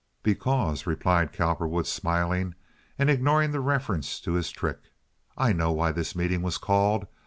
"Because," 0.23 0.87
replied 0.87 1.31
Cowperwood, 1.31 1.85
smiling, 1.85 2.55
and 2.97 3.07
ignoring 3.07 3.51
the 3.51 3.59
reference 3.59 4.19
to 4.21 4.31
his 4.33 4.49
trick, 4.49 4.89
"I 5.37 5.53
know 5.53 5.71
why 5.71 5.91
this 5.91 6.15
meeting 6.15 6.41
was 6.41 6.57
called. 6.57 7.05